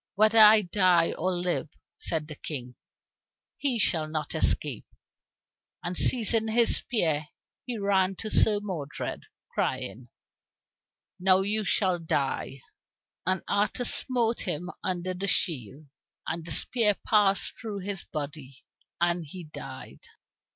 "Whether 0.15 0.39
I 0.39 0.63
die 0.63 1.13
or 1.15 1.31
live," 1.31 1.69
said 1.99 2.27
the 2.27 2.33
King, 2.33 2.73
"he 3.55 3.77
shall 3.77 4.07
not 4.07 4.33
escape." 4.33 4.87
And 5.83 5.95
seizing 5.95 6.47
his 6.47 6.77
spear 6.77 7.27
he 7.67 7.77
ran 7.77 8.15
to 8.15 8.31
Sir 8.31 8.57
Modred, 8.63 9.25
crying, 9.53 10.09
"Now 11.19 11.41
you 11.41 11.65
shall 11.65 11.99
die." 11.99 12.61
And 13.27 13.43
Arthur 13.47 13.85
smote 13.85 14.41
him 14.47 14.71
under 14.83 15.13
the 15.13 15.27
shield, 15.27 15.85
and 16.25 16.43
the 16.43 16.51
spear 16.51 16.95
passed 17.05 17.53
through 17.61 17.81
his 17.81 18.03
body, 18.03 18.63
and 18.99 19.23
he 19.23 19.43
died. 19.43 19.99